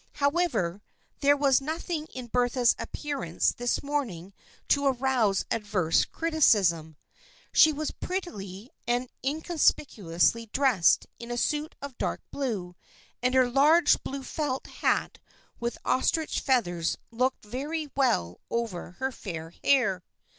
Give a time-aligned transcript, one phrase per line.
[0.13, 0.81] However,
[1.19, 4.33] there was nothing in Bertha's appearance this morning
[4.69, 6.95] to arouse adverse criticism.
[7.53, 12.75] She was prettily and in conspicuously dressed in a suit of dark blue,
[13.21, 15.19] and her large blue felt hat
[15.59, 20.01] with ostrich feathers looked very well over her fair hair.